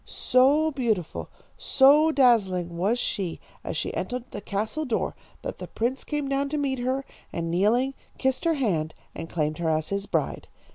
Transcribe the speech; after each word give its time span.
"So 0.03 0.71
beautiful, 0.71 1.29
so 1.59 2.11
dazzling 2.11 2.75
was 2.75 2.97
she 2.97 3.39
as 3.63 3.77
she 3.77 3.93
entered 3.93 4.23
the 4.31 4.41
castle 4.41 4.83
door, 4.83 5.15
that 5.43 5.59
the 5.59 5.67
prince 5.67 6.03
came 6.03 6.27
down 6.27 6.49
to 6.49 6.57
meet 6.57 6.79
her, 6.79 7.05
and 7.31 7.51
kneeling, 7.51 7.93
kissed 8.17 8.43
her 8.45 8.55
hand, 8.55 8.95
and 9.13 9.29
claimed 9.29 9.59
her 9.59 9.69
as 9.69 9.89
his 9.89 10.07
bride. 10.07 10.47